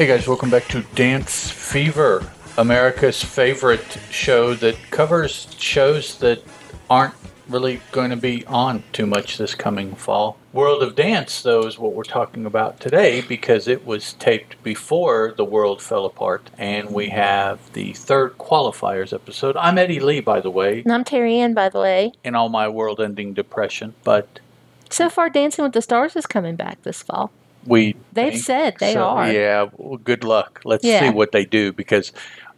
[0.00, 6.42] Hey guys, welcome back to Dance Fever, America's favorite show that covers shows that
[6.88, 7.12] aren't
[7.50, 10.38] really going to be on too much this coming fall.
[10.54, 15.34] World of Dance, though, is what we're talking about today because it was taped before
[15.36, 19.54] the world fell apart, and we have the third qualifiers episode.
[19.58, 22.12] I'm Eddie Lee, by the way, And I'm Terry Ann, by the way.
[22.24, 24.40] in all my world ending depression, but
[24.88, 27.30] So far, Dancing with the Stars is coming back this fall.
[27.66, 27.96] We.
[28.12, 29.30] They've think said they so, are.
[29.32, 30.60] Yeah, well, good luck.
[30.64, 31.00] Let's Yeah.
[31.00, 32.12] see what they do because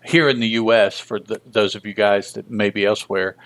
[0.05, 3.37] here in the U.S., for the, those of you guys that may be elsewhere,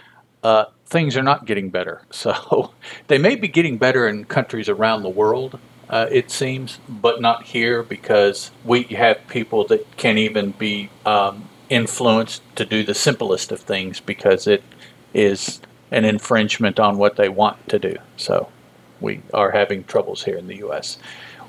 [0.42, 2.02] uh, things are not getting better.
[2.10, 2.72] So
[3.08, 5.58] they may be getting better in countries around the world,
[5.88, 11.48] uh, it seems, but not here because we have people that can't even be um,
[11.68, 14.62] influenced to do the simplest of things because it
[15.14, 17.96] is an infringement on what they want to do.
[18.16, 18.48] So
[19.00, 20.98] we are having troubles here in the U.S.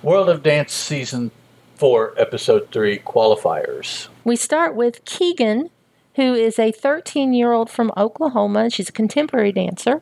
[0.03, 1.31] World of Dance Season
[1.75, 4.07] 4, Episode 3 qualifiers.
[4.23, 5.69] We start with Keegan,
[6.15, 8.69] who is a 13 year old from Oklahoma.
[8.69, 10.01] She's a contemporary dancer.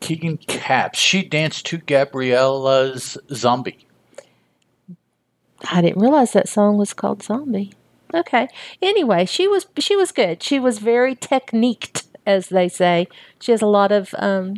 [0.00, 0.98] Keegan Caps.
[0.98, 3.86] She danced to Gabriella's Zombie.
[5.70, 7.72] I didn't realize that song was called Zombie.
[8.14, 8.48] Okay.
[8.80, 10.42] Anyway, she was she was good.
[10.42, 13.08] She was very techniqued, as they say.
[13.40, 14.56] She has a lot of um,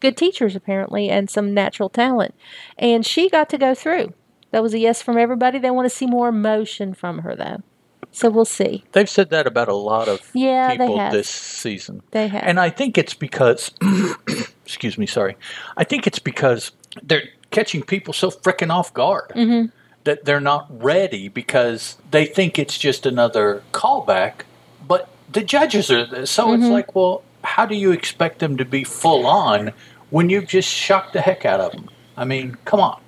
[0.00, 2.34] good teachers apparently, and some natural talent.
[2.78, 4.12] And she got to go through.
[4.50, 5.58] That was a yes from everybody.
[5.58, 7.62] They want to see more emotion from her, though.
[8.10, 8.84] So we'll see.
[8.92, 11.12] They've said that about a lot of Yeah, they people have.
[11.12, 12.02] this season.
[12.12, 12.42] They have.
[12.44, 13.70] And I think it's because,
[14.64, 15.36] excuse me, sorry.
[15.76, 16.72] I think it's because
[17.02, 19.66] they're catching people so freaking off guard Mm-hmm.
[20.04, 24.42] that they're not ready because they think it's just another callback.
[24.86, 26.62] But the judges are, so Mm-hmm.
[26.62, 29.72] it's like, well, how do you expect them to be full on
[30.10, 31.88] when you've just shocked the heck out of them?
[32.16, 33.00] I mean, come on.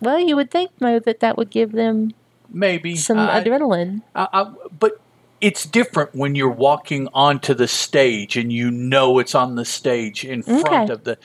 [0.00, 2.12] Well, you would think, Mo, that that would give them
[2.50, 2.96] Maybe.
[2.96, 4.02] some I- adrenaline.
[4.14, 5.00] I, I, but
[5.40, 10.24] it's different when you're walking onto the stage and you know it's on the stage
[10.24, 10.92] in front Okay.
[10.92, 11.18] of the.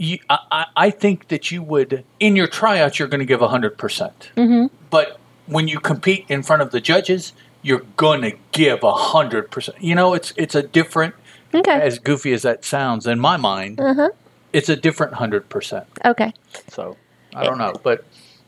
[0.00, 3.76] You, I, I think that you would in your tryouts you're going to give hundred
[3.78, 4.72] percent, Mm-hmm.
[4.90, 9.82] but when you compete in front of the judges, you're going to give hundred percent.
[9.82, 11.14] You know, it's it's a different.
[11.52, 11.72] Okay.
[11.72, 14.08] As goofy as that sounds, in my mind, Uh huh.
[14.52, 15.86] It's a different hundred percent.
[16.04, 16.32] Okay.
[16.68, 16.96] So
[17.34, 18.04] I don't know, but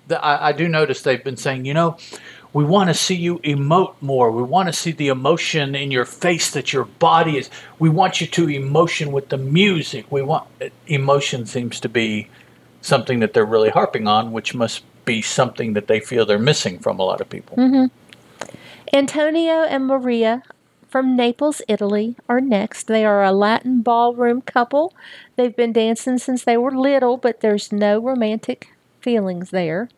[0.08, 1.96] the, I, I do notice they've been saying, you know,
[2.52, 4.30] we want to see you emote more.
[4.32, 7.48] We want to see the emotion in your face that your body is.
[7.78, 10.10] We want you to emotion with the music.
[10.10, 10.48] We want
[10.86, 12.28] emotion seems to be
[12.82, 16.78] something that they're really harping on, which must be something that they feel they're missing
[16.78, 17.56] from a lot of people.
[17.56, 17.86] Mm-hmm.
[18.92, 20.42] Antonio and Maria
[20.90, 22.88] from Naples, Italy, are next.
[22.88, 24.92] They are a Latin ballroom couple.
[25.36, 29.88] They've been dancing since they were little, but there's no romantic feelings there.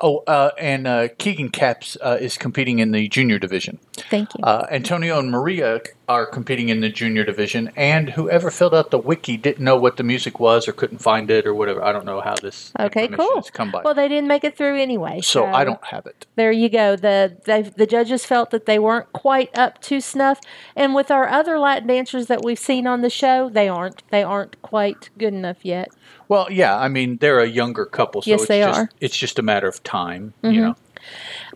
[0.00, 3.78] Oh, uh, and uh, Keegan Caps uh, is competing in the junior division.
[4.02, 4.44] Thank you.
[4.44, 8.98] Uh, Antonio and Maria are competing in the junior division, and whoever filled out the
[8.98, 11.84] wiki didn't know what the music was or couldn't find it or whatever.
[11.84, 13.36] I don't know how this okay, cool.
[13.36, 13.82] has come by.
[13.82, 15.20] Well, they didn't make it through anyway.
[15.20, 16.26] so I don't have it.
[16.36, 16.96] There you go.
[16.96, 20.40] The the judges felt that they weren't quite up to snuff,
[20.74, 24.02] and with our other Latin dancers that we've seen on the show, they aren't.
[24.10, 25.88] They aren't quite good enough yet.
[26.28, 28.84] Well, yeah, I mean they're a younger couple, so Yes, it's they just are.
[28.84, 28.96] Mm-hmm.
[29.00, 30.76] it's just a matter of time, you know.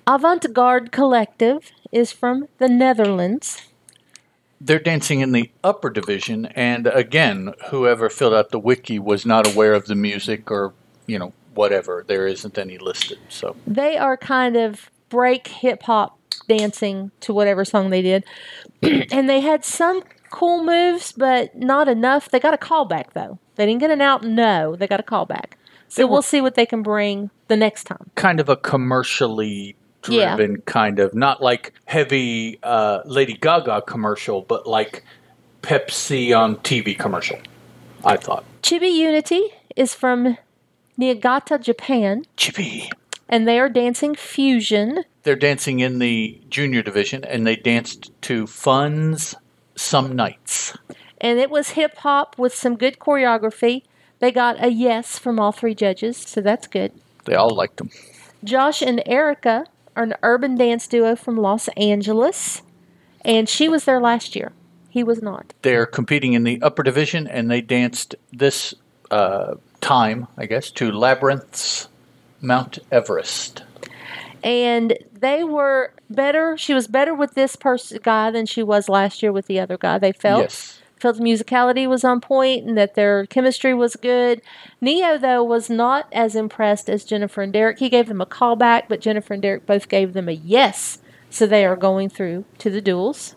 [0.06, 3.62] Avant Garde Collective is from the Netherlands.
[4.60, 9.52] They're dancing in the upper division, and again, whoever filled out the wiki was not
[9.52, 10.72] aware of the music or
[11.06, 12.04] you know whatever.
[12.06, 16.18] There isn't any listed, so They are kind of break hip hop
[16.48, 18.24] dancing to whatever song they did.
[18.82, 22.30] and they had some cool moves, but not enough.
[22.30, 23.38] They got a callback though.
[23.56, 25.52] They didn't get an out no, they got a callback.
[25.88, 28.10] So we'll see what they can bring the next time.
[28.14, 29.76] kind of a commercially
[30.08, 30.36] Yeah.
[30.36, 35.04] driven kind of not like heavy uh, Lady Gaga commercial, but like
[35.62, 37.38] Pepsi on TV commercial.
[38.04, 39.42] I thought Chibi Unity
[39.76, 40.36] is from
[40.96, 42.90] Niigata, Japan, Chibi,
[43.28, 45.04] and they are dancing fusion.
[45.22, 49.36] They're dancing in the junior division, and they danced to Fun's
[49.76, 50.76] Some Nights.
[51.20, 53.82] And it was hip hop with some good choreography.
[54.18, 56.92] They got a yes from all three judges, so that's good.
[57.24, 57.90] They all liked them.
[58.44, 59.66] Josh and Erica
[59.96, 62.62] an urban dance duo from Los Angeles,
[63.24, 64.52] and she was there last year.
[64.88, 65.54] He was not.
[65.62, 68.74] They're competing in the upper division, and they danced this
[69.10, 71.88] uh, time, I guess, to Labrinth's
[72.40, 73.62] Mount Everest.
[74.42, 76.58] And they were better.
[76.58, 79.78] She was better with this person guy than she was last year with the other
[79.78, 79.98] guy.
[79.98, 80.42] They felt.
[80.42, 80.81] Yes.
[81.02, 84.40] Felt the musicality was on point and that their chemistry was good.
[84.80, 87.80] Ne-Yo, though, was not as impressed as Jennifer and Derek.
[87.80, 90.98] He gave them a call back, but Jennifer and Derek both gave them a yes.
[91.28, 93.34] So they are going through to the duels.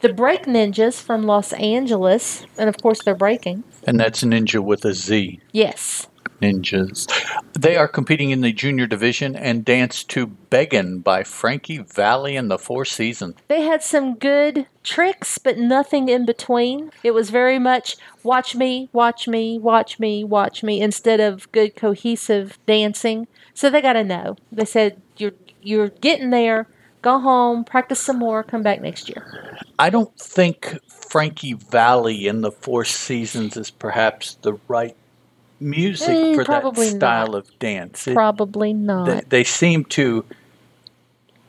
[0.00, 3.64] The Break Ninjas from Los Angeles, and of course they're breaking.
[3.86, 5.38] And that's Ninja with a Z.
[5.52, 6.06] Yes.
[6.40, 7.06] Ninjas.
[7.52, 12.50] They are competing in the junior division and dance to Beggin' by Frankie Valli and
[12.50, 13.36] the Four Seasons.
[13.48, 16.90] They had some good tricks, but nothing in between.
[17.02, 21.76] It was very much watch me, watch me, watch me, watch me, instead of good
[21.76, 23.26] cohesive dancing.
[23.54, 24.36] So they got to know.
[24.52, 26.68] They said, you're, you're getting there.
[27.02, 29.58] Go home, practice some more, come back next year.
[29.78, 34.96] I don't think Frankie Valli in the Four Seasons is perhaps the right
[35.60, 37.34] music Mm, for that style not.
[37.38, 38.06] of dance.
[38.06, 39.06] It- Probably not.
[39.06, 40.24] they, they seem to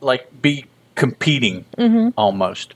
[0.00, 0.64] like be
[0.94, 2.12] competing Mhm.
[2.16, 2.74] almost.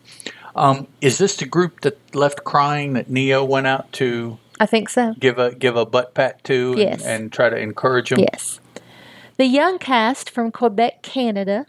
[0.55, 4.89] Um, is this the group that left crying that Ne-Yo went out to I think
[4.91, 5.15] so.
[5.19, 7.05] give a give a butt pat to and- Yes.
[7.05, 8.21] and, try to encourage them.
[8.21, 8.61] Yes.
[9.39, 11.67] The young cast from Quebec, Canada,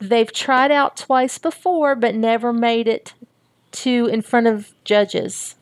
[0.00, 3.14] they've tried out twice before but never made it
[3.72, 5.54] to in front of judges.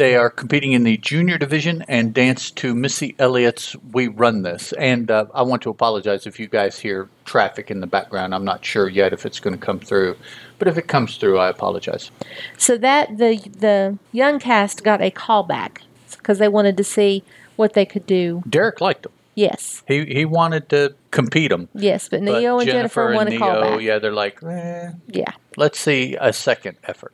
[0.00, 4.72] They are competing in the junior division and dance to Missy Elliott's "We Run This."
[4.78, 8.34] And uh, I want to apologize if you guys hear traffic in the background.
[8.34, 10.16] I'm not sure yet if it's going to come through,
[10.58, 12.10] but if it comes through, I apologize.
[12.56, 15.82] So that the the young cast got a callback
[16.16, 17.22] because they wanted to see
[17.56, 18.42] what they could do.
[18.48, 19.12] Derek liked them.
[19.34, 21.68] Yes, He he wanted to compete them.
[21.74, 23.82] yes, but Ne-Yo and Jennifer, want a Ne-Yo, callback.
[23.82, 25.32] yeah, they're like, eh, Yeah.
[25.58, 27.12] let's see a second effort.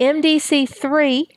[0.00, 1.28] MDC three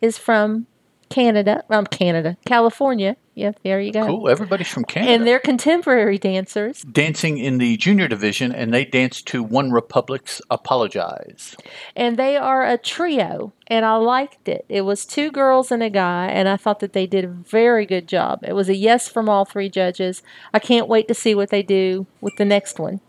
[0.00, 0.66] is from
[1.08, 1.64] Canada.
[1.70, 3.16] Um, Canada, California.
[3.34, 4.04] Yeah, there you go.
[4.04, 4.28] Cool.
[4.28, 5.12] Everybody's from Canada.
[5.12, 6.82] And they're contemporary dancers.
[6.82, 11.56] dancing in the junior division, and they dance to OneRepublic's "Apologize."
[11.94, 15.90] and they are a trio and i liked it it was two girls and a
[15.90, 19.08] guy and i thought that they did a very good job it was a yes
[19.08, 20.22] from all three judges
[20.52, 23.00] i can't wait to see what they do with the next one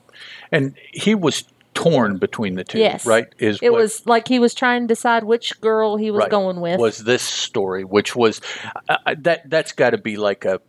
[0.52, 1.44] And he was
[1.84, 2.80] torn between the two.
[2.80, 3.06] Yes.
[3.06, 3.28] Right.
[3.40, 6.30] Is it what- was like he was trying to decide which girl he was right,
[6.32, 8.42] going with Was this story, which was
[8.90, 10.60] uh, that that's got to be like a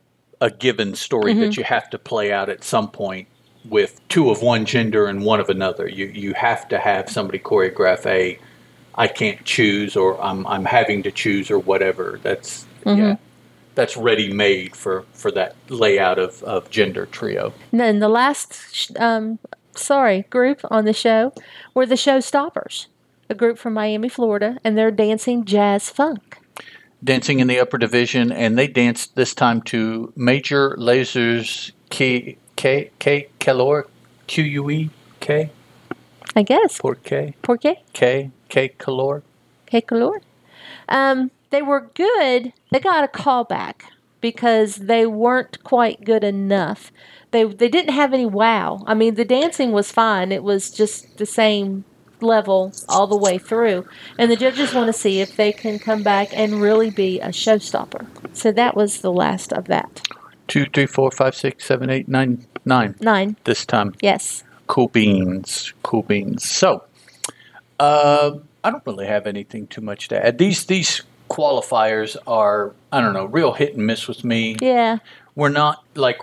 [0.41, 1.41] a given story Mm-hmm.
[1.41, 3.29] that you have to play out at some point
[3.69, 5.89] with two of one gender and one of another.
[5.89, 8.39] You you have to have somebody choreograph a
[8.95, 12.21] I can't choose or I'm I'm having to choose or whatever.
[12.23, 12.99] That's Mm-hmm.
[13.01, 13.17] yeah.
[13.77, 17.53] That's ready made for, for that layout of, of gender trio.
[17.73, 19.39] and then the last um,
[19.81, 21.33] sorry group on the show
[21.75, 22.87] were the showstoppers
[23.29, 26.41] a group from miami florida and they're dancing jazz funk
[27.03, 32.91] Dancing in the upper division, and they danced this time to Major Lazer's K K
[32.99, 33.87] K Calor
[34.27, 34.91] Q U E
[35.21, 35.51] K
[36.37, 39.23] i guess Por K por qué K K Calor.
[39.65, 40.21] K color.
[40.89, 42.53] Um, they were good.
[42.71, 43.83] They got a callback
[44.21, 46.93] because they weren't quite good enough.
[47.31, 48.83] They they didn't have any wow.
[48.87, 50.33] I mean, the dancing was fine.
[50.33, 51.85] It was just the same
[52.21, 53.87] level all the way through.
[54.19, 57.29] And the judges want to see if they can come back and really be a
[57.29, 58.07] showstopper.
[58.37, 60.07] So that was the last of that.
[60.49, 62.97] Two, three, four, five, six, seven, eight, nine, nine.
[63.01, 63.37] Nine.
[63.45, 64.43] This time, Yes.
[64.67, 66.45] cool beans, cool beans.
[66.45, 66.85] So,
[67.79, 70.39] uh, I don't really have anything too much to add.
[70.39, 74.57] These these qualifiers are I don't know, real hit and miss with me.
[74.61, 74.99] Yeah.
[75.37, 76.19] we're not like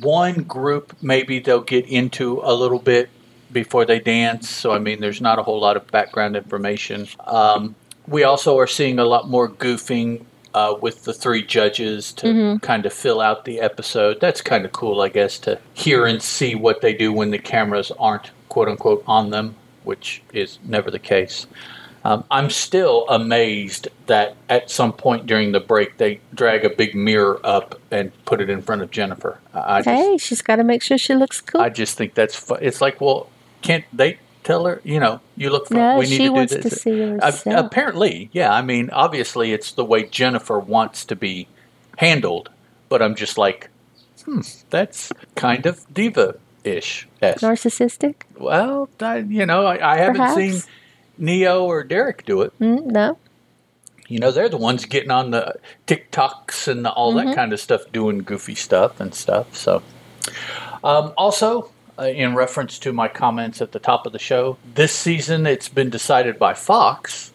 [0.00, 3.08] one group maybe they'll get into a little bit
[3.52, 4.48] before they dance.
[4.50, 7.08] So i mean there's not a whole lot of background information.
[7.26, 7.74] Um,
[8.06, 10.24] we also are seeing a lot more goofing
[10.54, 14.18] uh, with the three judges to kind of fill out the episode.
[14.20, 17.38] That's kind of cool i guess to hear and see what they do when the
[17.38, 21.46] cameras aren't quote unquote on them which is never the case
[22.08, 26.94] um, I'm still amazed that at some point during the break they drag a big
[26.94, 29.38] mirror up and put it in front of Jennifer.
[29.52, 31.60] I just, Hey, she's got to make sure she looks cool.
[31.60, 33.28] I just think that's fu- it's like, well,
[33.62, 34.80] can't they tell her?
[34.84, 35.68] You know, you look.
[35.68, 35.78] fun.
[35.78, 36.80] no, we need she to wants do to this.
[36.82, 37.66] see Uh, herself.
[37.66, 38.52] apparently, yeah.
[38.54, 41.46] I mean, obviously, it's the way Jennifer wants to be
[41.98, 42.48] handled.
[42.88, 43.68] But I'm just like,
[44.24, 47.06] hmm, that's kind of diva-ish.
[47.20, 48.14] Narcissistic?
[48.38, 50.36] Well, I, you know, I, I haven't Perhaps.
[50.36, 50.62] seen
[51.18, 52.58] Ne-Yo or Derek do it.
[52.60, 53.18] Mm, no.
[54.08, 55.56] You know, they're the ones getting on the
[55.86, 57.28] TikToks and all Mm-hmm.
[57.28, 59.54] that kind of stuff, doing goofy stuff and stuff.
[59.54, 59.82] So,
[60.82, 64.92] um, also, uh, in reference to my comments at the top of the show, this
[64.92, 67.32] season it's been decided by Fox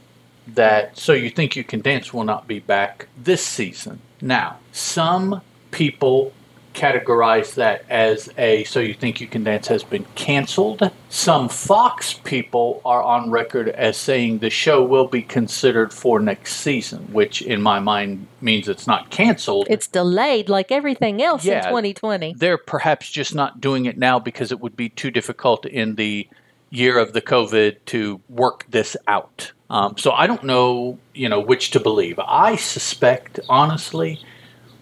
[0.48, 4.00] that So You Think You Can Dance will not be back this season.
[4.22, 6.34] Now, some people
[6.74, 10.92] categorize that as a So You Think You Can Dance has been canceled.
[11.10, 16.56] Some Fox people are on record as saying the show will be considered for next
[16.58, 19.68] season, which in my mind means it's not canceled.
[19.70, 21.62] It's delayed like everything else in Yeah.
[21.70, 22.34] 2020.
[22.38, 26.28] They're perhaps just not doing it now because it would be too difficult in the
[26.70, 29.52] year of the COVID to work this out.
[29.70, 32.20] Um, so I don't know, you know, which to believe.
[32.20, 34.20] I suspect, honestly,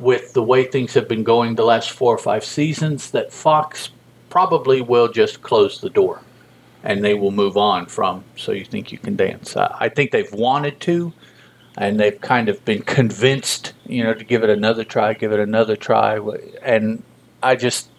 [0.02, 3.90] with the way things have been going the last four or five seasons, that Fox
[4.30, 6.22] probably will just close the door
[6.84, 9.56] and they will move on from So You Think You Can Dance.
[9.56, 11.14] I think they've wanted to,
[11.78, 15.40] and they've kind of been convinced, you know, to give it another try, give it
[15.40, 16.20] another try.
[16.64, 17.04] And
[17.44, 17.90] I just,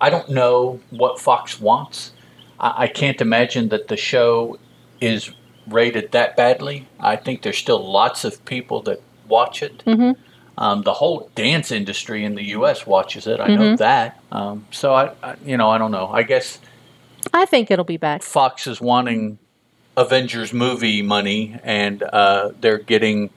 [0.00, 2.12] I don't know what Fox wants.
[2.58, 4.58] I, I can't imagine that the show
[5.00, 5.30] is
[5.68, 6.88] rated that badly.
[6.98, 9.84] I think there's still lots of people that watch it.
[9.84, 10.16] Mhm.
[10.58, 12.86] Um, the whole dance industry in the U.S.
[12.86, 13.40] watches it.
[13.40, 14.22] I know that.
[14.32, 16.08] Um, so I, I, you know, I don't know.
[16.08, 16.58] I guess
[17.32, 18.22] I think it'll be back.
[18.22, 19.38] Fox is wanting
[19.96, 23.30] Avengers movie money, and uh, they're getting,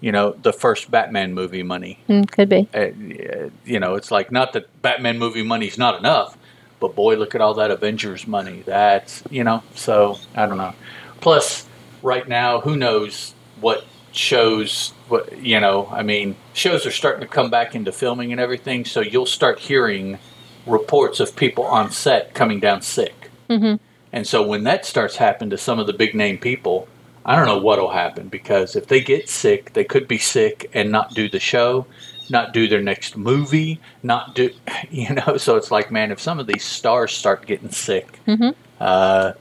[0.00, 1.98] you know, the first Batman movie money.
[2.08, 2.68] Mm, could be.
[2.74, 6.36] Uh, you know, it's like not that Batman movie money's not enough,
[6.80, 8.62] but boy, look at all that Avengers money.
[8.66, 10.74] That's you know, so I don't know.
[11.20, 11.66] Plus,
[12.02, 13.84] right now, who knows what
[14.16, 14.92] shows?
[15.08, 15.88] What you know?
[15.92, 19.58] I mean, shows are starting to come back into filming and everything, so you'll start
[19.58, 20.18] hearing
[20.66, 23.30] reports of people on set coming down sick.
[23.48, 23.78] Mhm.
[24.12, 26.88] And so when that starts happening to some of the big name people,
[27.24, 30.90] I don't know what'll happen because if they get sick, they could be sick and
[30.90, 31.86] not do the show,
[32.30, 34.50] not do their next movie, not do,
[34.90, 35.36] you know.
[35.36, 38.54] So it's like, man, if some of these stars start getting sick, Mhm.
[38.80, 39.32] uh,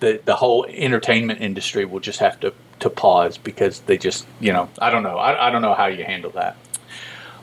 [0.00, 4.52] the the whole entertainment industry will just have to to pause because they just, you
[4.52, 6.56] know, I don't know, I, I don't know how you handle that.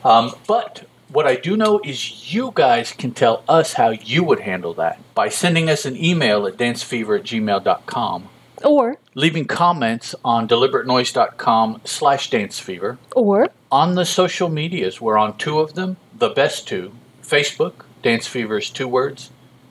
[0.04, 4.40] Um, but what I do know is you guys can tell us how you would
[4.40, 8.28] handle that by sending us an email at dancefever at gmail.com,
[8.64, 12.98] Or, leaving comments on deliberatenoise.com slash dancefever.
[13.16, 16.92] or, On the social medias, we're on two of them, the best two.
[17.22, 19.30] Facebook, Dance Fever is two words,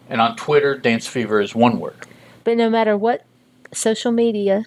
[0.10, 2.06] and on Twitter, Dance Fever is one word.
[2.44, 3.26] but no matter what
[3.74, 4.66] social media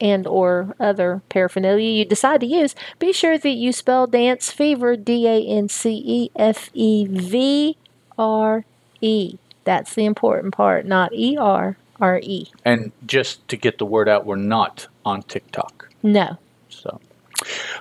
[0.00, 4.96] and or other paraphernalia you decide to use, be sure that you spell dance fever
[4.96, 7.76] D A N C E F E V
[8.18, 8.64] R
[9.00, 9.38] E.
[9.64, 12.46] That's the important part, not E R R E.
[12.64, 15.88] And just to get the word out, we're not on TikTok.
[16.02, 16.38] No.
[16.68, 17.00] So,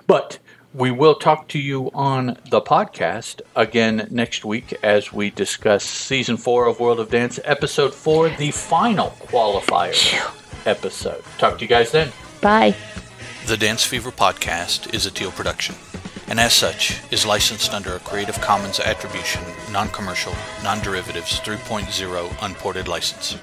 [0.07, 0.39] but
[0.73, 6.37] we will talk to you on the podcast again next week as we discuss season
[6.37, 11.23] four of World of Dance, episode four, the final qualifier episode.
[11.37, 12.11] Talk to you guys then.
[12.41, 12.75] Bye.
[13.47, 15.75] The Dance Fever podcast is a Teal production,
[16.27, 23.37] and as such is licensed under a Creative Commons Attribution, Non-Commercial, Non-Derivatives 3.0 Unported license.